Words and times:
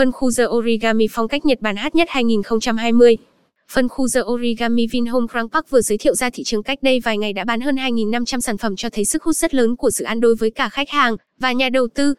Phân 0.00 0.12
khu 0.12 0.30
The 0.38 0.44
Origami 0.46 1.06
phong 1.10 1.28
cách 1.28 1.46
Nhật 1.46 1.60
Bản 1.60 1.76
hát 1.76 1.94
nhất 1.94 2.08
2020. 2.10 3.16
Phân 3.72 3.88
khu 3.88 4.06
The 4.14 4.20
Origami 4.20 4.86
Vinhome 4.86 5.26
Grand 5.32 5.50
Park 5.52 5.70
vừa 5.70 5.80
giới 5.80 5.98
thiệu 5.98 6.14
ra 6.14 6.30
thị 6.30 6.42
trường 6.46 6.62
cách 6.62 6.78
đây 6.82 7.00
vài 7.04 7.18
ngày 7.18 7.32
đã 7.32 7.44
bán 7.44 7.60
hơn 7.60 7.74
2.500 7.74 8.40
sản 8.40 8.58
phẩm 8.58 8.76
cho 8.76 8.88
thấy 8.90 9.04
sức 9.04 9.22
hút 9.22 9.36
rất 9.36 9.54
lớn 9.54 9.76
của 9.76 9.90
dự 9.90 10.04
án 10.04 10.20
đối 10.20 10.34
với 10.34 10.50
cả 10.50 10.68
khách 10.68 10.90
hàng 10.90 11.16
và 11.40 11.52
nhà 11.52 11.68
đầu 11.68 11.88
tư. 11.94 12.14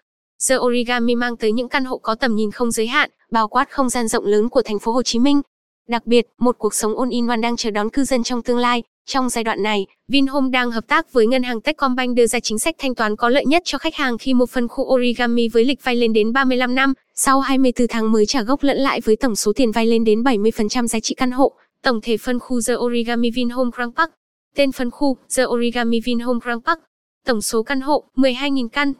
The 0.50 0.56
Origami 0.56 1.16
mang 1.16 1.38
tới 1.38 1.52
những 1.52 1.70
căn 1.70 1.86
hộ 1.86 1.98
có 1.98 2.16
tầm 2.16 2.36
nhìn 2.36 2.52
không 2.52 2.72
giới 2.72 2.88
hạn, 2.88 3.10
bao 3.32 3.48
quát 3.48 3.70
không 3.72 3.90
gian 3.90 4.08
rộng 4.08 4.26
lớn 4.26 4.50
của 4.50 4.62
thành 4.62 4.80
phố 4.80 4.92
Hồ 4.92 5.04
Chí 5.04 5.20
Minh. 5.20 5.42
Đặc 5.88 6.06
biệt, 6.06 6.26
một 6.40 6.56
cuộc 6.58 6.74
sống 6.74 7.00
all-in-one 7.00 7.42
đang 7.42 7.56
chờ 7.56 7.72
đón 7.72 7.90
cư 7.90 8.04
dân 8.04 8.24
trong 8.24 8.42
tương 8.42 8.58
lai. 8.58 8.84
Trong 9.06 9.30
giai 9.30 9.44
đoạn 9.44 9.64
này, 9.64 9.86
Vinhome 10.08 10.50
đang 10.50 10.72
hợp 10.72 10.88
tác 10.88 11.14
với 11.14 11.28
ngân 11.28 11.44
hàng 11.44 11.62
Techcombank 11.62 12.16
đưa 12.16 12.28
ra 12.28 12.40
chính 12.40 12.60
sách 12.60 12.76
thanh 12.78 12.96
toán 12.96 13.16
có 13.16 13.30
lợi 13.30 13.46
nhất 13.46 13.62
cho 13.66 13.78
khách 13.78 13.96
hàng 13.96 14.18
khi 14.18 14.34
mua 14.34 14.46
phân 14.46 14.68
khu 14.68 14.84
Origami 14.94 15.48
với 15.48 15.66
lịch 15.66 15.84
vay 15.84 15.96
lên 15.96 16.14
đến 16.14 16.34
35 16.34 16.76
năm, 16.76 16.94
sau 17.16 17.40
24 17.40 17.88
tháng 17.88 18.12
mới 18.12 18.26
trả 18.26 18.44
gốc 18.44 18.64
lẫn 18.64 18.78
lãi 18.78 19.02
với 19.02 19.16
tổng 19.16 19.36
số 19.36 19.54
tiền 19.56 19.72
vay 19.72 19.86
lên 19.86 20.04
đến 20.04 20.22
70% 20.24 20.88
giá 20.88 21.00
trị 21.00 21.16
căn 21.16 21.32
hộ. 21.32 21.52
Tổng 21.84 22.02
thể 22.02 22.18
phân 22.18 22.40
khu 22.40 22.60
The 22.68 22.74
Origami 22.76 23.32
Vinhome 23.32 23.70
Grand 23.76 23.96
Park. 23.96 24.12
Tên 24.56 24.72
phân 24.72 24.92
khu 24.92 25.18
The 25.38 25.44
Origami 25.46 26.00
Vinhome 26.00 26.40
Grand 26.44 26.64
Park. 26.66 26.80
Tổng 27.26 27.42
số 27.42 27.64
căn 27.64 27.82
hộ 27.82 28.04
12.000 28.16 28.68
căn. 28.68 28.94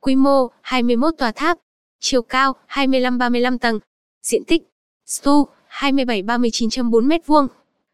Quy 0.00 0.16
mô 0.16 0.48
21 0.60 1.14
tòa 1.18 1.32
tháp. 1.32 1.58
Chiều 2.00 2.22
cao 2.22 2.52
25-35 2.68 3.58
tầng. 3.58 3.78
Diện 4.22 4.44
tích 4.44 4.62
Stu 5.06 5.46
27-39.4 5.70 7.08
m2. 7.08 7.46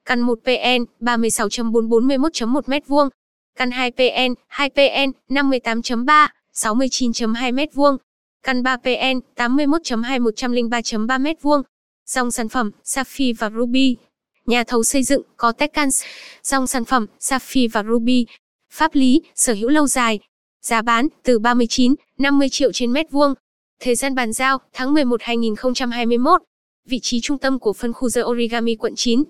Căn 0.05 0.21
1 0.21 0.39
PN 0.45 0.85
36.441.1 1.01 2.61
m2. 2.63 3.09
Căn 3.57 3.71
2 3.71 3.91
PN 3.91 4.35
2 4.47 4.71
PN 4.71 5.13
58.3 5.29 6.29
69.2 6.55 7.55
m2. 7.55 7.97
Căn 8.43 8.63
3 8.63 8.77
PN 8.77 9.21
81.2 9.37 10.23
103.3 10.23 11.07
m2. 11.07 11.63
Dòng 12.07 12.31
sản 12.31 12.49
phẩm 12.49 12.71
Sapphire 12.85 13.37
và 13.39 13.51
Ruby. 13.51 13.97
Nhà 14.47 14.65
thầu 14.65 14.85
xây 14.85 15.03
dựng 15.03 15.23
có 15.37 15.53
Techcans. 15.53 16.05
Dòng 16.43 16.67
sản 16.67 16.85
phẩm 16.85 17.07
Sapphire 17.19 17.69
và 17.73 17.83
Ruby. 17.83 18.27
Pháp 18.73 18.95
lý, 18.95 19.23
sở 19.35 19.55
hữu 19.55 19.69
lâu 19.69 19.87
dài. 19.87 20.19
Giá 20.63 20.83
bán 20.83 21.09
từ 21.23 21.39
39, 21.39 21.95
50 22.19 22.49
triệu 22.49 22.73
trên 22.73 22.93
mét 22.93 23.11
vuông. 23.11 23.35
Thời 23.81 23.95
gian 23.95 24.15
bàn 24.15 24.33
giao 24.33 24.59
tháng 24.73 24.95
11 24.95 25.21
2021. 25.23 26.43
Vị 26.87 26.99
trí 27.03 27.21
trung 27.21 27.39
tâm 27.39 27.59
của 27.59 27.73
phân 27.73 27.93
khu 27.93 28.11
The 28.15 28.23
Origami 28.23 28.75
quận 28.75 28.93
9. 28.97 29.23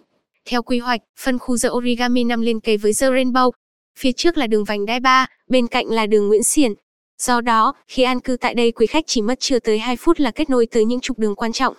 Theo 0.48 0.62
quy 0.62 0.78
hoạch, 0.78 1.00
phân 1.20 1.39
khu 1.39 1.56
The 1.62 1.69
Origami 1.69 2.25
nằm 2.25 2.41
liên 2.41 2.61
kề 2.61 2.77
với 2.77 2.92
The 3.00 3.06
Rainbow. 3.06 3.50
Phía 3.98 4.12
trước 4.12 4.37
là 4.39 4.47
đường 4.47 4.64
vành 4.64 4.87
đai 4.87 5.00
3, 5.00 5.27
bên 5.48 5.67
cạnh 5.67 5.87
là 5.87 6.06
đường 6.06 6.28
Nguyễn 6.28 6.42
Xiển. 6.42 6.75
Do 7.19 7.41
đó, 7.41 7.75
khi 7.89 8.03
an 8.03 8.20
cư 8.20 8.37
tại 8.37 8.55
đây 8.55 8.72
quý 8.72 8.87
khách 8.87 9.05
chỉ 9.06 9.22
mất 9.22 9.41
chưa 9.41 9.59
tới 9.59 9.78
2 9.78 9.97
phút 9.97 10.20
là 10.20 10.31
kết 10.31 10.50
nối 10.50 10.67
tới 10.67 10.84
những 10.84 11.00
trục 11.00 11.19
đường 11.19 11.34
quan 11.34 11.53
trọng. 11.53 11.75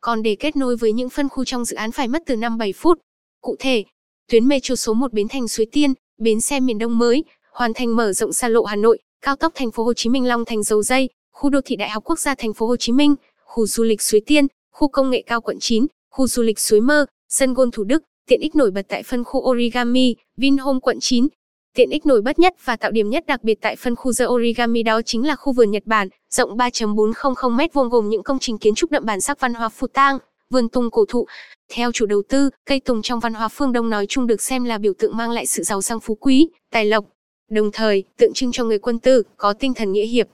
Còn 0.00 0.22
để 0.22 0.36
kết 0.40 0.56
nối 0.56 0.76
với 0.76 0.92
những 0.92 1.10
phân 1.10 1.28
khu 1.28 1.44
trong 1.44 1.64
dự 1.64 1.76
án 1.76 1.92
phải 1.92 2.08
mất 2.08 2.22
từ 2.26 2.34
5-7 2.34 2.72
phút. 2.76 2.98
Cụ 3.40 3.56
thể, 3.58 3.84
tuyến 4.28 4.48
metro 4.48 4.74
số 4.74 4.94
1 4.94 5.12
Bến 5.12 5.28
Thành 5.28 5.48
Suối 5.48 5.66
Tiên, 5.72 5.94
bến 6.18 6.40
xe 6.40 6.60
miền 6.60 6.78
Đông 6.78 6.98
mới, 6.98 7.24
hoàn 7.52 7.74
thành 7.74 7.96
mở 7.96 8.12
rộng 8.12 8.32
xa 8.32 8.48
lộ 8.48 8.64
Hà 8.64 8.76
Nội, 8.76 8.98
cao 9.22 9.36
tốc 9.36 9.52
thành 9.54 9.70
phố 9.70 9.84
Hồ 9.84 9.94
Chí 9.94 10.10
Minh 10.10 10.24
Long 10.24 10.44
Thành 10.44 10.62
Dầu 10.62 10.82
Dây, 10.82 11.08
khu 11.32 11.50
đô 11.50 11.60
thị 11.64 11.76
Đại 11.76 11.90
học 11.90 12.04
Quốc 12.04 12.18
gia 12.18 12.34
thành 12.34 12.54
phố 12.54 12.66
Hồ 12.66 12.76
Chí 12.76 12.92
Minh, 12.92 13.14
khu 13.44 13.66
du 13.66 13.84
lịch 13.84 14.02
Suối 14.02 14.20
Tiên, 14.26 14.46
khu 14.72 14.88
công 14.88 15.10
nghệ 15.10 15.22
cao 15.26 15.40
quận 15.40 15.56
9, 15.60 15.86
khu 16.10 16.26
du 16.26 16.42
lịch 16.42 16.58
Suối 16.58 16.80
Mơ, 16.80 17.06
sân 17.28 17.54
gôn 17.54 17.70
Thủ 17.70 17.84
Đức, 17.84 18.02
tiện 18.30 18.40
ích 18.40 18.56
nổi 18.56 18.70
bật 18.70 18.86
tại 18.88 19.02
phân 19.02 19.24
khu 19.24 19.50
Origami, 19.50 20.14
Vinhome 20.36 20.78
quận 20.82 21.00
9. 21.00 21.28
Tiện 21.76 21.90
ích 21.90 22.06
nổi 22.06 22.22
bật 22.22 22.38
nhất 22.38 22.54
và 22.64 22.76
tạo 22.76 22.90
điểm 22.90 23.10
nhất 23.10 23.26
đặc 23.26 23.44
biệt 23.44 23.58
tại 23.60 23.76
phân 23.76 23.96
khu 23.96 24.12
The 24.18 24.26
Origami 24.26 24.82
đó 24.82 25.02
chính 25.02 25.26
là 25.26 25.36
khu 25.36 25.52
vườn 25.52 25.70
Nhật 25.70 25.82
Bản, 25.86 26.08
rộng 26.30 26.56
3.400 26.56 27.56
m2 27.56 27.88
gồm 27.88 28.08
những 28.08 28.22
công 28.22 28.38
trình 28.38 28.58
kiến 28.58 28.74
trúc 28.74 28.90
đậm 28.90 29.04
bản 29.06 29.20
sắc 29.20 29.40
văn 29.40 29.54
hóa 29.54 29.68
phù 29.68 29.86
tang, 29.86 30.18
vườn 30.50 30.68
tùng 30.68 30.90
cổ 30.90 31.04
thụ. 31.08 31.26
Theo 31.72 31.92
chủ 31.92 32.06
đầu 32.06 32.22
tư, 32.28 32.50
cây 32.66 32.80
tùng 32.80 33.02
trong 33.02 33.20
văn 33.20 33.34
hóa 33.34 33.48
phương 33.48 33.72
Đông 33.72 33.90
nói 33.90 34.06
chung 34.08 34.26
được 34.26 34.42
xem 34.42 34.64
là 34.64 34.78
biểu 34.78 34.92
tượng 34.98 35.16
mang 35.16 35.30
lại 35.30 35.46
sự 35.46 35.62
giàu 35.62 35.82
sang 35.82 36.00
phú 36.00 36.14
quý, 36.14 36.48
tài 36.72 36.84
lộc. 36.84 37.04
Đồng 37.50 37.70
thời, 37.72 38.04
tượng 38.16 38.32
trưng 38.34 38.52
cho 38.52 38.64
người 38.64 38.78
quân 38.78 38.98
tử, 38.98 39.22
có 39.36 39.52
tinh 39.52 39.74
thần 39.74 39.92
nghĩa 39.92 40.06
hiệp. 40.06 40.26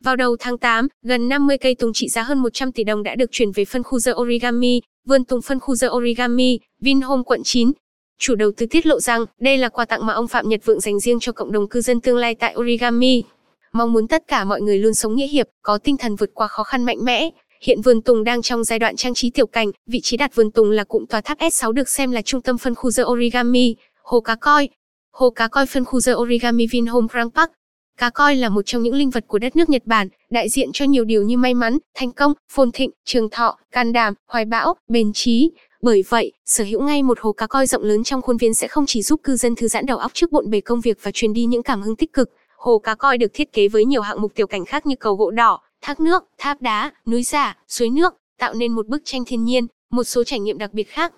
Vào 0.00 0.16
đầu 0.16 0.36
tháng 0.40 0.58
8, 0.58 0.88
gần 1.02 1.28
50 1.28 1.58
cây 1.58 1.74
tùng 1.74 1.92
trị 1.92 2.08
giá 2.08 2.22
hơn 2.22 2.38
100 2.38 2.72
tỷ 2.72 2.84
đồng 2.84 3.02
đã 3.02 3.14
được 3.14 3.30
chuyển 3.30 3.50
về 3.54 3.64
phân 3.64 3.82
khu 3.82 3.98
The 4.06 4.12
Origami, 4.12 4.80
vườn 5.06 5.24
tùng 5.24 5.42
phân 5.42 5.60
khu 5.60 5.74
The 5.80 5.88
Origami, 5.88 6.58
Vinhome 6.80 7.22
quận 7.22 7.40
9. 7.44 7.72
Chủ 8.18 8.34
đầu 8.34 8.50
tư 8.56 8.66
tiết 8.66 8.86
lộ 8.86 9.00
rằng, 9.00 9.24
đây 9.40 9.58
là 9.58 9.68
quà 9.68 9.84
tặng 9.84 10.06
mà 10.06 10.12
ông 10.12 10.28
Phạm 10.28 10.48
Nhật 10.48 10.60
Vượng 10.64 10.80
dành 10.80 11.00
riêng 11.00 11.20
cho 11.20 11.32
cộng 11.32 11.52
đồng 11.52 11.68
cư 11.68 11.80
dân 11.80 12.00
tương 12.00 12.16
lai 12.16 12.34
tại 12.34 12.54
Origami. 12.58 13.22
Mong 13.72 13.92
muốn 13.92 14.08
tất 14.08 14.22
cả 14.26 14.44
mọi 14.44 14.60
người 14.60 14.78
luôn 14.78 14.94
sống 14.94 15.14
nghĩa 15.14 15.26
hiệp, 15.26 15.46
có 15.62 15.78
tinh 15.78 15.96
thần 15.96 16.16
vượt 16.16 16.30
qua 16.34 16.46
khó 16.46 16.62
khăn 16.62 16.84
mạnh 16.84 17.04
mẽ. 17.04 17.30
Hiện 17.62 17.80
vườn 17.82 18.02
tùng 18.02 18.24
đang 18.24 18.42
trong 18.42 18.64
giai 18.64 18.78
đoạn 18.78 18.96
trang 18.96 19.14
trí 19.14 19.30
tiểu 19.30 19.46
cảnh, 19.46 19.70
vị 19.86 20.00
trí 20.02 20.16
đặt 20.16 20.34
vườn 20.34 20.50
tùng 20.50 20.70
là 20.70 20.84
cụm 20.84 21.06
tòa 21.06 21.20
tháp 21.20 21.38
S6 21.38 21.72
được 21.72 21.88
xem 21.88 22.10
là 22.10 22.22
trung 22.22 22.42
tâm 22.42 22.58
phân 22.58 22.74
khu 22.74 22.90
The 22.96 23.02
Origami, 23.02 23.76
hồ 24.02 24.20
cá 24.20 24.34
coi. 24.34 24.68
Hồ 25.12 25.30
cá 25.30 25.48
coi 25.48 25.66
phân 25.66 25.84
khu 25.84 26.00
The 26.06 26.12
Origami 26.12 26.66
Vinhome 26.66 27.06
Grand 27.10 27.30
Park, 27.34 27.50
Cá 27.98 28.10
coi 28.10 28.36
là 28.36 28.48
một 28.48 28.62
trong 28.66 28.82
những 28.82 28.94
linh 28.94 29.10
vật 29.10 29.24
của 29.26 29.38
đất 29.38 29.56
nước 29.56 29.68
Nhật 29.68 29.82
Bản, 29.86 30.08
đại 30.30 30.48
diện 30.48 30.70
cho 30.72 30.84
nhiều 30.84 31.04
điều 31.04 31.22
như 31.22 31.36
may 31.36 31.54
mắn, 31.54 31.78
thành 31.94 32.12
công, 32.12 32.32
phồn 32.52 32.72
thịnh, 32.72 32.90
trường 33.04 33.30
thọ, 33.30 33.58
can 33.72 33.92
đảm, 33.92 34.14
hoài 34.26 34.44
bão, 34.44 34.74
bền 34.88 35.12
trí. 35.12 35.50
Bởi 35.82 36.04
vậy, 36.08 36.32
sở 36.46 36.64
hữu 36.64 36.82
ngay 36.82 37.02
một 37.02 37.20
hồ 37.20 37.32
cá 37.32 37.46
coi 37.46 37.66
rộng 37.66 37.82
lớn 37.82 38.04
trong 38.04 38.22
khuôn 38.22 38.36
viên 38.36 38.54
sẽ 38.54 38.68
không 38.68 38.84
chỉ 38.86 39.02
giúp 39.02 39.20
cư 39.22 39.36
dân 39.36 39.54
thư 39.54 39.68
giãn 39.68 39.86
đầu 39.86 39.98
óc 39.98 40.10
trước 40.14 40.32
bộn 40.32 40.50
bề 40.50 40.60
công 40.60 40.80
việc 40.80 40.98
và 41.02 41.10
truyền 41.14 41.32
đi 41.32 41.44
những 41.44 41.62
cảm 41.62 41.82
hứng 41.82 41.96
tích 41.96 42.12
cực. 42.12 42.30
Hồ 42.56 42.78
cá 42.78 42.94
coi 42.94 43.18
được 43.18 43.30
thiết 43.34 43.52
kế 43.52 43.68
với 43.68 43.84
nhiều 43.84 44.02
hạng 44.02 44.22
mục 44.22 44.32
tiểu 44.34 44.46
cảnh 44.46 44.64
khác 44.64 44.86
như 44.86 44.96
cầu 44.96 45.14
gỗ 45.14 45.30
đỏ, 45.30 45.60
thác 45.82 46.00
nước, 46.00 46.24
tháp 46.38 46.62
đá, 46.62 46.90
núi 47.06 47.22
giả, 47.22 47.56
suối 47.68 47.90
nước, 47.90 48.14
tạo 48.38 48.54
nên 48.54 48.72
một 48.72 48.86
bức 48.86 49.02
tranh 49.04 49.24
thiên 49.24 49.44
nhiên, 49.44 49.66
một 49.90 50.04
số 50.04 50.24
trải 50.24 50.40
nghiệm 50.40 50.58
đặc 50.58 50.72
biệt 50.72 50.88
khác. 50.88 51.12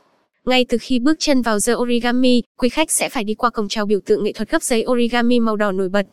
Ngay 0.45 0.67
từ 0.69 0.79
khi 0.81 0.99
bước 0.99 1.17
chân 1.19 1.43
vào 1.43 1.59
The 1.67 1.75
Origami, 1.75 2.43
quý 2.59 2.69
khách 2.69 2.91
sẽ 2.91 3.09
phải 3.09 3.25
đi 3.25 3.35
qua 3.35 3.51
cổng 3.51 3.69
chào 3.69 3.87
biểu 3.87 4.01
tượng 4.07 4.25
nghệ 4.25 4.33
thuật 4.33 4.51
gấp 4.51 4.63
giấy 4.63 4.85
origami 4.87 5.41
màu 5.41 5.57
đỏ 5.57 5.73
nổi 5.73 5.89
bật. 5.89 6.07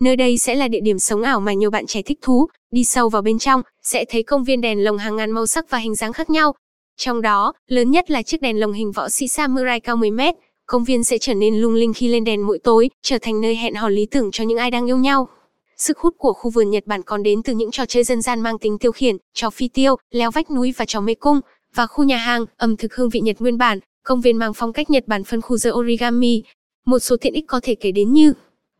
Nơi 0.00 0.16
đây 0.16 0.38
sẽ 0.38 0.54
là 0.54 0.68
địa 0.68 0.80
điểm 0.80 0.98
sống 0.98 1.22
ảo 1.22 1.40
mà 1.40 1.52
nhiều 1.52 1.70
bạn 1.70 1.86
trẻ 1.86 2.02
thích 2.02 2.18
thú, 2.22 2.46
đi 2.70 2.84
sâu 2.84 3.08
vào 3.08 3.22
bên 3.22 3.38
trong, 3.38 3.62
sẽ 3.82 4.04
thấy 4.08 4.22
công 4.22 4.44
viên 4.44 4.60
đèn 4.60 4.84
lồng 4.84 4.98
hàng 4.98 5.16
ngàn 5.16 5.30
màu 5.30 5.46
sắc 5.46 5.70
và 5.70 5.78
hình 5.78 5.94
dáng 5.94 6.12
khác 6.12 6.30
nhau. 6.30 6.54
Trong 6.96 7.22
đó, 7.22 7.52
lớn 7.68 7.90
nhất 7.90 8.10
là 8.10 8.22
chiếc 8.22 8.42
đèn 8.42 8.60
lồng 8.60 8.72
hình 8.72 8.92
võ 8.92 9.08
sĩ 9.08 9.28
samurai 9.28 9.80
cao 9.80 9.96
10 9.96 10.10
mét. 10.10 10.34
Công 10.66 10.84
viên 10.84 11.04
sẽ 11.04 11.18
trở 11.18 11.34
nên 11.34 11.60
lung 11.60 11.74
linh 11.74 11.92
khi 11.94 12.08
lên 12.08 12.24
đèn 12.24 12.46
mỗi 12.46 12.58
tối, 12.58 12.90
trở 13.02 13.18
thành 13.18 13.40
nơi 13.40 13.56
hẹn 13.56 13.74
hò 13.74 13.88
lý 13.88 14.06
tưởng 14.06 14.30
cho 14.30 14.44
những 14.44 14.58
ai 14.58 14.70
đang 14.70 14.86
yêu 14.86 14.96
nhau. 14.96 15.28
Sức 15.76 15.98
hút 15.98 16.14
của 16.18 16.32
khu 16.32 16.50
vườn 16.50 16.70
Nhật 16.70 16.86
Bản 16.86 17.02
còn 17.02 17.22
đến 17.22 17.42
từ 17.42 17.52
những 17.52 17.70
trò 17.70 17.86
chơi 17.86 18.04
dân 18.04 18.22
gian 18.22 18.40
mang 18.40 18.58
tính 18.58 18.78
tiêu 18.78 18.92
khiển, 18.92 19.16
trò 19.34 19.50
phi 19.50 19.68
tiêu, 19.68 19.96
leo 20.10 20.30
vách 20.30 20.50
núi 20.50 20.72
và 20.76 20.84
trò 20.84 21.00
mê 21.00 21.14
cung, 21.14 21.40
và 21.74 21.86
khu 21.86 22.04
nhà 22.04 22.16
hàng, 22.16 22.46
ẩm 22.56 22.76
thực 22.76 22.94
hương 22.94 23.08
vị 23.08 23.20
Nhật 23.20 23.36
nguyên 23.38 23.58
bản, 23.58 23.78
công 24.02 24.20
viên 24.20 24.38
mang 24.38 24.54
phong 24.54 24.72
cách 24.72 24.90
Nhật 24.90 25.04
Bản 25.06 25.24
phân 25.24 25.40
khu 25.40 25.56
The 25.64 25.70
Origami. 25.70 26.42
Một 26.86 26.98
số 26.98 27.16
tiện 27.20 27.34
ích 27.34 27.44
có 27.46 27.60
thể 27.62 27.74
kể 27.74 27.92
đến 27.92 28.12
như 28.12 28.32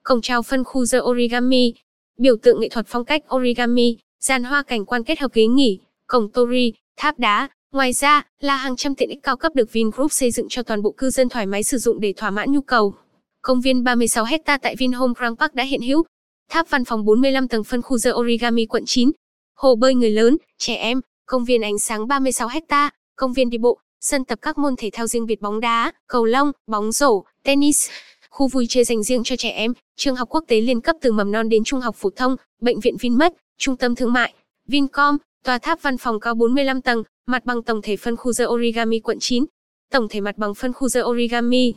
Cổng 0.09 0.21
chào 0.21 0.43
phân 0.43 0.65
khu 0.65 0.85
The 0.93 0.99
Origami, 0.99 1.75
biểu 2.19 2.37
tượng 2.43 2.61
nghệ 2.61 2.69
thuật 2.69 2.87
phong 2.89 3.05
cách 3.05 3.23
origami, 3.35 3.97
gian 4.21 4.45
hoa 4.45 4.63
cảnh 4.63 4.85
quan 4.85 5.05
kết 5.05 5.19
hợp 5.19 5.33
ghế 5.35 5.47
nghỉ, 5.47 5.79
cổng 6.07 6.33
tori, 6.33 6.73
tháp 6.97 7.19
đá. 7.19 7.49
Ngoài 7.73 7.93
ra, 7.93 8.23
là 8.41 8.57
hàng 8.57 8.77
trăm 8.77 8.95
tiện 8.95 9.09
ích 9.09 9.19
cao 9.23 9.37
cấp 9.37 9.53
được 9.55 9.73
Vingroup 9.73 10.13
xây 10.13 10.31
dựng 10.31 10.47
cho 10.49 10.63
toàn 10.63 10.83
bộ 10.83 10.95
cư 10.97 11.11
dân 11.11 11.29
thoải 11.29 11.47
mái 11.47 11.63
sử 11.63 11.79
dụng 11.79 12.01
để 12.01 12.15
thỏa 12.17 12.31
mãn 12.31 12.53
nhu 12.53 12.61
cầu. 12.61 12.95
Công 13.43 13.61
viên 13.61 13.85
36 13.85 14.25
hecta 14.25 14.59
tại 14.59 14.77
Vinhome 14.79 15.15
Grand 15.17 15.39
Park 15.39 15.55
đã 15.55 15.65
hiện 15.65 15.81
hữu. 15.81 16.05
Tháp 16.51 16.71
văn 16.71 16.85
phòng 16.85 17.05
45 17.05 17.49
tầng 17.49 17.65
phân 17.65 17.83
khu 17.83 17.99
The 18.05 18.11
Origami 18.11 18.67
quận 18.67 18.83
9. 18.87 19.11
Hồ 19.57 19.75
bơi 19.75 19.95
người 19.95 20.11
lớn, 20.11 20.37
trẻ 20.59 20.75
em, 20.75 21.01
công 21.27 21.45
viên 21.45 21.63
ánh 21.63 21.79
sáng 21.79 22.09
36 22.09 22.49
hecta, 22.49 22.91
công 23.17 23.33
viên 23.33 23.51
đi 23.51 23.59
bộ, 23.59 23.79
sân 24.01 24.25
tập 24.25 24.39
các 24.43 24.59
môn 24.59 24.75
thể 24.79 24.91
thao 24.93 25.07
riêng 25.07 25.27
biệt 25.27 25.41
bóng 25.41 25.61
đá, 25.61 25.93
cầu 26.07 26.25
lông, 26.25 26.53
bóng 26.67 26.93
rổ, 26.93 27.25
tennis, 27.45 27.89
khu 28.31 28.49
vui 28.49 28.67
chơi 28.69 28.85
dành 28.85 29.03
riêng 29.03 29.25
cho 29.25 29.37
trẻ 29.37 29.51
em, 29.51 29.73
trường 29.97 30.17
học 30.17 30.29
quốc 30.29 30.45
tế 30.49 30.61
liên 30.61 30.81
cấp 30.81 30.97
từ 31.01 31.13
mầm 31.13 31.33
non 31.33 31.49
đến 31.49 31.65
trung 31.65 31.81
học 31.81 31.97
phổ 31.99 32.11
thông, 32.11 32.37
bệnh 32.61 32.81
viện 32.81 32.97
Vinmec, 33.01 33.33
trung 33.59 33.77
tâm 33.77 33.95
thương 33.95 34.13
mại, 34.13 34.35
Vincom, 34.69 35.17
tòa 35.45 35.59
tháp 35.59 35.83
văn 35.83 35.99
phòng 35.99 36.21
cao 36.21 36.35
45 36.35 36.81
tầng, 36.81 37.03
mặt 37.27 37.45
bằng 37.45 37.63
tổng 37.63 37.83
thể 37.83 37.97
phân 37.97 38.17
khu 38.17 38.33
The 38.39 38.45
Origami 38.47 39.01
quận 39.01 39.19
9. 39.21 39.45
Tổng 39.91 40.09
thể 40.09 40.21
mặt 40.21 40.39
bằng 40.39 40.55
phân 40.55 40.73
khu 40.73 40.89
The 40.95 41.01
Origami. 41.03 41.75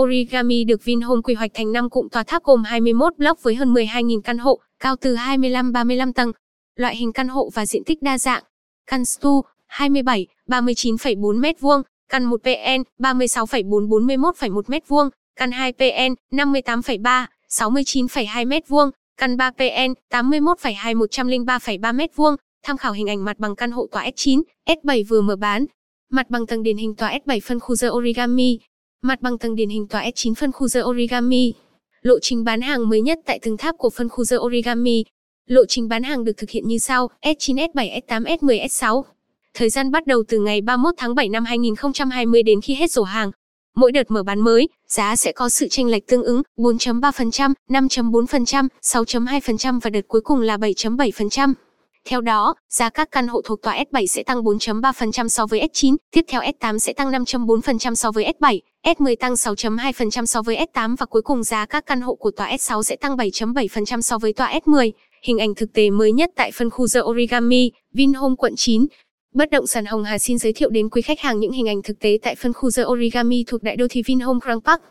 Origami 0.00 0.64
được 0.64 0.84
Vinhome 0.84 1.20
quy 1.24 1.34
hoạch 1.34 1.50
thành 1.54 1.72
5 1.72 1.90
cụm 1.90 2.08
tòa 2.08 2.22
tháp 2.22 2.44
gồm 2.44 2.64
21 2.64 3.16
block 3.18 3.42
với 3.42 3.54
hơn 3.54 3.74
12.000 3.74 4.20
căn 4.20 4.38
hộ, 4.38 4.60
cao 4.80 4.96
từ 4.96 5.14
25-35 5.14 6.12
tầng. 6.12 6.32
Loại 6.76 6.96
hình 6.96 7.12
căn 7.12 7.28
hộ 7.28 7.50
và 7.54 7.66
diện 7.66 7.84
tích 7.84 8.02
đa 8.02 8.18
dạng. 8.18 8.42
Căn 8.86 9.04
Stu, 9.04 9.42
27, 9.66 10.26
39,4 10.48 11.40
m2, 11.40 11.82
căn 12.08 12.24
1 12.24 12.40
PN, 12.42 12.82
36,441,1 12.98 14.62
m2, 14.62 15.10
căn 15.36 15.52
2 15.52 15.72
PN 15.72 16.36
58,3, 16.38 17.26
69,2 17.50 18.48
m2, 18.48 18.90
căn 19.16 19.36
3 19.36 19.50
PN 19.50 19.94
81,2 20.10 20.96
103,3 20.96 21.96
m2, 21.96 22.36
tham 22.62 22.76
khảo 22.76 22.92
hình 22.92 23.06
ảnh 23.06 23.24
mặt 23.24 23.38
bằng 23.38 23.56
căn 23.56 23.70
hộ 23.70 23.86
tòa 23.92 24.04
S9, 24.04 24.42
S7 24.66 25.04
vừa 25.08 25.20
mở 25.20 25.36
bán. 25.36 25.64
Mặt 26.10 26.30
bằng 26.30 26.46
tầng 26.46 26.62
điển 26.62 26.76
hình 26.76 26.94
tòa 26.94 27.18
S7 27.24 27.40
phân 27.44 27.60
khu 27.60 27.76
The 27.76 27.88
Origami. 27.88 28.58
Mặt 29.02 29.20
bằng 29.20 29.38
tầng 29.38 29.54
điển 29.54 29.68
hình 29.68 29.88
tòa 29.88 30.04
S9 30.04 30.34
phân 30.34 30.52
khu 30.52 30.68
The 30.74 30.80
Origami. 30.80 31.52
Lộ 32.02 32.14
trình 32.22 32.44
bán 32.44 32.60
hàng 32.60 32.88
mới 32.88 33.00
nhất 33.00 33.18
tại 33.26 33.38
từng 33.42 33.56
tháp 33.56 33.74
của 33.78 33.90
phân 33.90 34.08
khu 34.08 34.24
The 34.30 34.36
Origami. 34.36 35.04
Lộ 35.46 35.62
trình 35.68 35.88
bán 35.88 36.02
hàng 36.02 36.24
được 36.24 36.32
thực 36.36 36.50
hiện 36.50 36.68
như 36.68 36.78
sau: 36.78 37.10
S9, 37.22 37.68
S7, 37.72 38.00
S8, 38.06 38.24
S10, 38.38 38.66
S6. 38.66 39.02
Thời 39.54 39.70
gian 39.70 39.90
bắt 39.90 40.06
đầu 40.06 40.24
từ 40.28 40.38
ngày 40.38 40.60
31 40.60 40.94
tháng 40.98 41.14
7 41.14 41.28
năm 41.28 41.44
2020 41.44 42.42
đến 42.42 42.60
khi 42.60 42.74
hết 42.74 42.92
sổ 42.92 43.02
hàng. 43.02 43.30
Mỗi 43.76 43.92
đợt 43.92 44.10
mở 44.10 44.22
bán 44.22 44.40
mới, 44.40 44.68
giá 44.88 45.16
sẽ 45.16 45.32
có 45.32 45.48
sự 45.48 45.68
chênh 45.70 45.90
lệch 45.90 46.06
tương 46.06 46.22
ứng 46.22 46.42
4.3%, 46.56 47.52
5.4%, 47.68 48.68
6.2% 48.82 49.80
và 49.80 49.90
đợt 49.90 50.00
cuối 50.08 50.20
cùng 50.20 50.40
là 50.40 50.56
7.7%. 50.56 51.52
Theo 52.04 52.20
đó, 52.20 52.54
giá 52.70 52.90
các 52.90 53.10
căn 53.10 53.28
hộ 53.28 53.40
thuộc 53.44 53.62
tòa 53.62 53.84
S7 53.90 54.06
sẽ 54.06 54.22
tăng 54.22 54.42
4.3% 54.42 55.28
so 55.28 55.46
với 55.46 55.68
S9, 55.72 55.96
tiếp 56.10 56.24
theo 56.28 56.40
S8 56.40 56.78
sẽ 56.78 56.92
tăng 56.92 57.10
5.4% 57.10 57.94
so 57.94 58.10
với 58.10 58.32
S7, 58.40 58.60
S10 58.84 59.16
tăng 59.20 59.34
6.2% 59.34 60.24
so 60.24 60.42
với 60.42 60.66
S8 60.72 60.96
và 60.96 61.06
cuối 61.06 61.22
cùng 61.22 61.42
giá 61.42 61.66
các 61.66 61.86
căn 61.86 62.00
hộ 62.00 62.14
của 62.14 62.30
tòa 62.30 62.50
S6 62.50 62.82
sẽ 62.82 62.96
tăng 62.96 63.16
7.7% 63.16 64.00
so 64.00 64.18
với 64.18 64.32
tòa 64.32 64.58
S10. 64.64 64.90
Hình 65.22 65.38
ảnh 65.38 65.54
thực 65.54 65.72
tế 65.72 65.90
mới 65.90 66.12
nhất 66.12 66.30
tại 66.36 66.50
phân 66.52 66.70
khu 66.70 66.86
The 66.94 67.00
Origami, 67.00 67.70
Vinhome 67.92 68.34
quận 68.38 68.54
9. 68.56 68.86
Bất 69.36 69.50
động 69.50 69.66
sản 69.66 69.84
Hồng 69.84 70.04
Hà 70.04 70.18
xin 70.18 70.38
giới 70.38 70.52
thiệu 70.52 70.70
đến 70.70 70.88
quý 70.88 71.02
khách 71.02 71.20
hàng 71.20 71.40
những 71.40 71.52
hình 71.52 71.68
ảnh 71.68 71.82
thực 71.82 71.98
tế 71.98 72.18
tại 72.22 72.34
phân 72.34 72.52
khu 72.52 72.70
The 72.76 72.82
Origami 72.84 73.44
thuộc 73.46 73.62
đại 73.62 73.76
đô 73.76 73.86
thị 73.90 74.02
Vinhome 74.06 74.38
Grand 74.42 74.62
Park. 74.64 74.82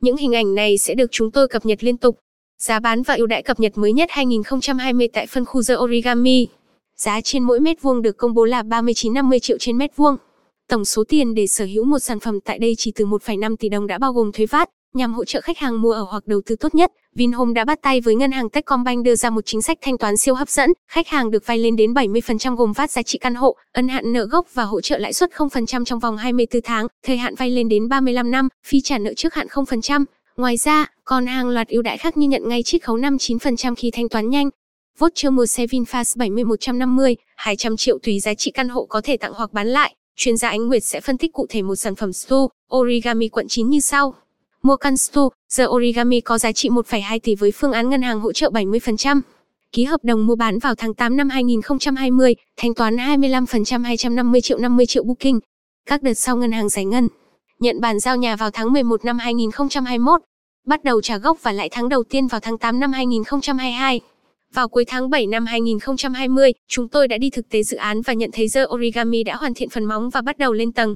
Những 0.00 0.16
hình 0.16 0.34
ảnh 0.34 0.54
này 0.54 0.78
sẽ 0.78 0.94
được 0.94 1.06
chúng 1.10 1.30
tôi 1.30 1.48
cập 1.48 1.66
nhật 1.66 1.84
liên 1.84 1.96
tục. 1.96 2.18
Giá 2.58 2.80
bán 2.80 3.02
và 3.02 3.14
ưu 3.14 3.26
đãi 3.26 3.42
cập 3.42 3.60
nhật 3.60 3.72
mới 3.78 3.92
nhất 3.92 4.08
2020 4.12 5.08
tại 5.12 5.26
phân 5.26 5.44
khu 5.44 5.62
The 5.68 5.74
Origami. 5.74 6.48
Giá 6.96 7.20
trên 7.20 7.42
mỗi 7.42 7.60
mét 7.60 7.82
vuông 7.82 8.02
được 8.02 8.16
công 8.16 8.34
bố 8.34 8.44
là 8.44 8.62
39-50 8.62 9.38
triệu 9.38 9.56
trên 9.60 9.78
mét 9.78 9.96
vuông. 9.96 10.16
Tổng 10.68 10.84
số 10.84 11.04
tiền 11.08 11.34
để 11.34 11.46
sở 11.46 11.64
hữu 11.64 11.84
một 11.84 11.98
sản 11.98 12.20
phẩm 12.20 12.40
tại 12.40 12.58
đây 12.58 12.74
chỉ 12.78 12.92
từ 12.94 13.06
1,5 13.06 13.56
tỷ 13.56 13.68
đồng 13.68 13.86
đã 13.86 13.98
bao 13.98 14.12
gồm 14.12 14.32
thuế 14.32 14.46
VAT, 14.46 14.68
nhằm 14.94 15.14
hỗ 15.14 15.24
trợ 15.24 15.40
khách 15.40 15.58
hàng 15.58 15.82
mua 15.82 15.92
ở 15.92 16.02
hoặc 16.10 16.26
đầu 16.26 16.40
tư 16.46 16.56
tốt 16.56 16.74
nhất. 16.74 16.92
Vinhome 17.14 17.52
đã 17.52 17.64
bắt 17.64 17.82
tay 17.82 18.00
với 18.00 18.14
ngân 18.14 18.32
hàng 18.32 18.50
Techcombank 18.50 19.04
đưa 19.04 19.14
ra 19.14 19.30
một 19.30 19.40
chính 19.46 19.62
sách 19.62 19.78
thanh 19.80 19.98
toán 19.98 20.16
siêu 20.16 20.34
hấp 20.34 20.48
dẫn, 20.48 20.72
khách 20.88 21.08
hàng 21.08 21.30
được 21.30 21.46
vay 21.46 21.58
lên 21.58 21.76
đến 21.76 21.92
70% 21.92 22.56
gồm 22.56 22.74
phát 22.74 22.90
giá 22.90 23.02
trị 23.02 23.18
căn 23.18 23.34
hộ, 23.34 23.56
ân 23.72 23.88
hạn 23.88 24.12
nợ 24.12 24.26
gốc 24.26 24.46
và 24.54 24.64
hỗ 24.64 24.80
trợ 24.80 24.98
lãi 24.98 25.12
suất 25.12 25.30
0% 25.30 25.84
trong 25.84 25.98
vòng 25.98 26.16
24 26.16 26.62
tháng, 26.62 26.86
thời 27.02 27.16
hạn 27.16 27.34
vay 27.34 27.50
lên 27.50 27.68
đến 27.68 27.88
35 27.88 28.30
năm, 28.30 28.48
phí 28.66 28.80
trả 28.80 28.98
nợ 28.98 29.14
trước 29.14 29.34
hạn 29.34 29.46
0%. 29.46 30.04
Ngoài 30.36 30.56
ra, 30.56 30.86
còn 31.04 31.26
hàng 31.26 31.48
loạt 31.48 31.68
ưu 31.68 31.82
đãi 31.82 31.98
khác 31.98 32.16
như 32.16 32.28
nhận 32.28 32.48
ngay 32.48 32.62
chiết 32.62 32.82
khấu 32.82 32.96
59% 32.96 33.74
khi 33.74 33.90
thanh 33.90 34.08
toán 34.08 34.30
nhanh, 34.30 34.50
Voucher 34.98 35.32
mua 35.32 35.46
xe 35.46 35.66
VinFast 35.66 36.16
70150, 36.16 37.16
200 37.36 37.76
triệu 37.76 37.98
tùy 37.98 38.20
giá 38.20 38.34
trị 38.34 38.50
căn 38.50 38.68
hộ 38.68 38.86
có 38.86 39.00
thể 39.04 39.16
tặng 39.16 39.32
hoặc 39.34 39.52
bán 39.52 39.68
lại. 39.68 39.94
Chuyên 40.16 40.36
gia 40.36 40.48
Ánh 40.48 40.68
Nguyệt 40.68 40.84
sẽ 40.84 41.00
phân 41.00 41.18
tích 41.18 41.32
cụ 41.32 41.46
thể 41.48 41.62
một 41.62 41.76
sản 41.76 41.94
phẩm 41.94 42.12
Stu, 42.12 42.48
Origami 42.74 43.28
quận 43.28 43.48
9 43.48 43.70
như 43.70 43.80
sau. 43.80 44.14
Mua 44.64 44.76
căn 44.76 44.96
Stu, 44.96 45.28
The 45.56 45.64
Origami 45.66 46.20
có 46.20 46.38
giá 46.38 46.52
trị 46.52 46.68
1,2 46.68 47.18
tỷ 47.22 47.34
với 47.34 47.52
phương 47.52 47.72
án 47.72 47.90
ngân 47.90 48.02
hàng 48.02 48.20
hỗ 48.20 48.32
trợ 48.32 48.50
70%. 48.50 49.20
Ký 49.72 49.84
hợp 49.84 50.00
đồng 50.04 50.26
mua 50.26 50.36
bán 50.36 50.58
vào 50.58 50.74
tháng 50.74 50.94
8 50.94 51.16
năm 51.16 51.28
2020, 51.28 52.34
thanh 52.56 52.74
toán 52.74 52.96
25% 52.96 53.84
250 53.84 54.40
triệu 54.40 54.58
50 54.58 54.86
triệu 54.86 55.04
booking. 55.04 55.38
Các 55.86 56.02
đợt 56.02 56.14
sau 56.14 56.36
ngân 56.36 56.52
hàng 56.52 56.68
giải 56.68 56.84
ngân. 56.84 57.08
Nhận 57.60 57.80
bàn 57.80 58.00
giao 58.00 58.16
nhà 58.16 58.36
vào 58.36 58.50
tháng 58.50 58.72
11 58.72 59.04
năm 59.04 59.18
2021. 59.18 60.20
Bắt 60.66 60.84
đầu 60.84 61.00
trả 61.02 61.18
gốc 61.18 61.38
và 61.42 61.52
lãi 61.52 61.68
tháng 61.72 61.88
đầu 61.88 62.04
tiên 62.10 62.26
vào 62.26 62.40
tháng 62.40 62.58
8 62.58 62.80
năm 62.80 62.92
2022. 62.92 64.00
Vào 64.54 64.68
cuối 64.68 64.84
tháng 64.84 65.10
7 65.10 65.26
năm 65.26 65.46
2020, 65.46 66.52
chúng 66.68 66.88
tôi 66.88 67.08
đã 67.08 67.18
đi 67.18 67.30
thực 67.30 67.48
tế 67.48 67.62
dự 67.62 67.76
án 67.76 68.02
và 68.02 68.12
nhận 68.12 68.30
thấy 68.32 68.46
The 68.54 68.64
Origami 68.64 69.24
đã 69.24 69.36
hoàn 69.36 69.54
thiện 69.54 69.68
phần 69.68 69.84
móng 69.84 70.10
và 70.10 70.20
bắt 70.22 70.38
đầu 70.38 70.52
lên 70.52 70.72
tầng. 70.72 70.94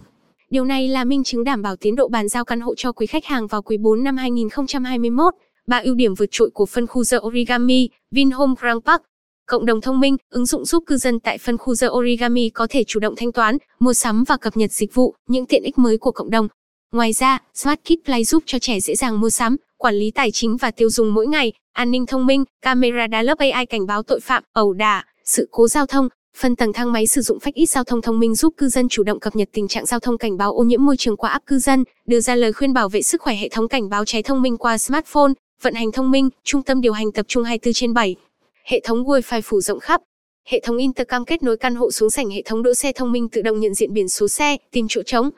Điều 0.50 0.64
này 0.64 0.88
là 0.88 1.04
minh 1.04 1.24
chứng 1.24 1.44
đảm 1.44 1.62
bảo 1.62 1.76
tiến 1.76 1.96
độ 1.96 2.08
bàn 2.08 2.28
giao 2.28 2.44
căn 2.44 2.60
hộ 2.60 2.74
cho 2.74 2.92
quý 2.92 3.06
khách 3.06 3.24
hàng 3.24 3.46
vào 3.46 3.62
quý 3.62 3.76
4 3.76 4.04
năm 4.04 4.16
2021. 4.16 5.34
Ba 5.66 5.78
ưu 5.84 5.94
điểm 5.94 6.14
vượt 6.14 6.28
trội 6.30 6.50
của 6.50 6.66
phân 6.66 6.86
khu 6.86 7.02
The 7.10 7.16
Origami, 7.18 7.88
Vinhome 8.10 8.54
Grand 8.60 8.84
Park. 8.84 9.02
Cộng 9.46 9.66
đồng 9.66 9.80
thông 9.80 10.00
minh, 10.00 10.16
ứng 10.30 10.46
dụng 10.46 10.64
giúp 10.64 10.84
cư 10.86 10.96
dân 10.96 11.20
tại 11.20 11.38
phân 11.38 11.58
khu 11.58 11.74
The 11.80 11.86
Origami 11.88 12.48
có 12.48 12.66
thể 12.70 12.84
chủ 12.84 13.00
động 13.00 13.14
thanh 13.16 13.32
toán, 13.32 13.56
mua 13.80 13.92
sắm 13.92 14.24
và 14.24 14.36
cập 14.36 14.56
nhật 14.56 14.72
dịch 14.72 14.94
vụ, 14.94 15.14
những 15.28 15.46
tiện 15.46 15.62
ích 15.62 15.78
mới 15.78 15.98
của 15.98 16.12
cộng 16.12 16.30
đồng. 16.30 16.48
Ngoài 16.92 17.12
ra, 17.12 17.38
Smart 17.54 17.80
Kid 17.84 17.98
Play 18.04 18.24
giúp 18.24 18.42
cho 18.46 18.58
trẻ 18.58 18.80
dễ 18.80 18.94
dàng 18.94 19.20
mua 19.20 19.30
sắm, 19.30 19.56
quản 19.76 19.94
lý 19.94 20.10
tài 20.10 20.30
chính 20.30 20.56
và 20.56 20.70
tiêu 20.70 20.90
dùng 20.90 21.14
mỗi 21.14 21.26
ngày, 21.26 21.52
an 21.72 21.90
ninh 21.90 22.06
thông 22.06 22.26
minh, 22.26 22.44
camera 22.62 23.06
đa 23.06 23.22
lớp 23.22 23.38
AI 23.38 23.66
cảnh 23.66 23.86
báo 23.86 24.02
tội 24.02 24.20
phạm, 24.20 24.42
ẩu 24.52 24.72
đả, 24.72 25.04
sự 25.24 25.48
cố 25.50 25.68
giao 25.68 25.86
thông, 25.86 26.08
phân 26.38 26.56
tầng 26.56 26.73
thang 26.73 26.93
máy 26.93 27.06
sử 27.06 27.20
dụng 27.20 27.40
phách 27.40 27.55
ít 27.55 27.67
giao 27.67 27.85
thông 27.85 28.02
thông 28.02 28.20
minh 28.20 28.35
giúp 28.35 28.55
cư 28.56 28.69
dân 28.69 28.88
chủ 28.88 29.02
động 29.02 29.20
cập 29.20 29.37
nhật 29.37 29.49
tình 29.52 29.69
trạng 29.69 29.87
giao 29.87 30.00
thông 30.00 30.19
cảnh 30.19 30.37
báo 30.37 30.52
ô 30.52 30.62
nhiễm 30.62 30.85
môi 30.85 30.96
trường 30.96 31.17
qua 31.17 31.31
app 31.31 31.46
cư 31.46 31.58
dân, 31.58 31.85
đưa 32.06 32.20
ra 32.20 32.35
lời 32.35 32.52
khuyên 32.52 32.73
bảo 32.73 32.88
vệ 32.88 33.02
sức 33.02 33.23
khỏe 33.23 33.35
hệ 33.35 33.49
thống 33.49 33.69
cảnh 33.69 33.88
báo 33.88 34.05
cháy 34.05 34.23
thông 34.23 34.43
minh 34.43 34.56
qua 34.56 34.79
smartphone, 34.79 35.32
vận 35.62 35.75
hành 35.75 35.93
thông 35.93 36.11
minh, 36.11 36.31
trung 36.44 36.62
tâm 36.62 36.81
điều 36.81 36.93
hành 36.93 37.12
tập 37.12 37.26
trung 37.29 37.44
24 37.44 37.73
trên 37.73 37.94
7. 37.94 38.17
Hệ 38.64 38.81
thống 38.85 39.05
Wi-Fi 39.05 39.40
phủ 39.44 39.61
rộng 39.61 39.81
khắp. 39.81 40.00
Hệ 40.49 40.61
thống 40.61 40.76
intercom 40.76 41.25
kết 41.25 41.43
nối 41.43 41.56
căn 41.56 41.75
hộ 41.75 41.90
xuống 41.90 42.11
sảnh 42.11 42.31
hệ 42.31 42.43
thống 42.43 42.62
đỗ 42.62 42.75
xe 42.75 42.93
thông 42.93 43.12
minh 43.12 43.29
tự 43.29 43.43
động 43.43 43.61
nhận 43.61 43.75
diện 43.75 43.93
biển 43.93 44.08
số 44.08 44.29
xe, 44.29 44.56
tìm 44.70 44.87
chỗ 44.88 45.02
trống, 45.02 45.31